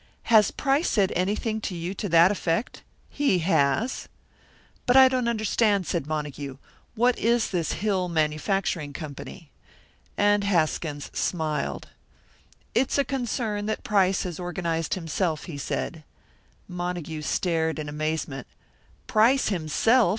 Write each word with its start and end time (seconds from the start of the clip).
"Has 0.33 0.49
Price 0.49 0.89
said 0.89 1.11
anything 1.15 1.61
to 1.61 1.75
you 1.75 1.93
to 1.93 2.09
that 2.09 2.31
effect?" 2.31 2.81
"He 3.07 3.37
has." 3.45 4.07
"But 4.87 4.97
I 4.97 5.07
don't 5.07 5.27
understand," 5.27 5.85
said 5.85 6.07
Montague; 6.07 6.57
"what 6.95 7.19
is 7.19 7.51
this 7.51 7.73
Hill 7.73 8.09
Manufacturing 8.09 8.93
Company?" 8.93 9.51
And 10.17 10.43
Haskins 10.43 11.11
smiled. 11.13 11.89
"It's 12.73 12.97
a 12.97 13.03
concern 13.05 13.67
that 13.67 13.83
Price 13.83 14.23
has 14.23 14.39
organised 14.39 14.95
himself," 14.95 15.43
he 15.43 15.59
said. 15.59 16.03
Montague 16.67 17.21
stared 17.21 17.77
in 17.77 17.87
amazement. 17.87 18.47
"Price 19.05 19.49
himself!" 19.49 20.09